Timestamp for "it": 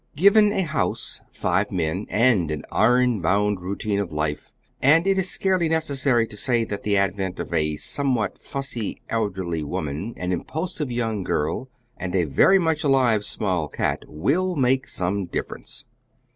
5.05-5.19